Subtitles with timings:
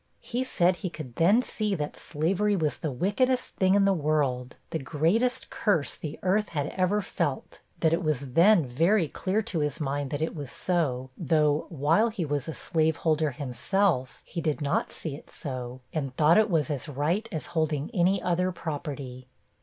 [0.23, 4.55] He said he could then see that 'slavery was the wickedest thing in the world,
[4.71, 9.59] the greatest curse the earth had ever felt that it was then very clear to
[9.59, 14.59] his mind that it was so, though, while he was a slaveholder himself, he did
[14.59, 19.27] not see it so, and thought it was as right as holding any other property.'